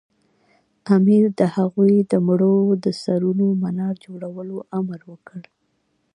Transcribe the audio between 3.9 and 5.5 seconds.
جوړولو امر وکړ.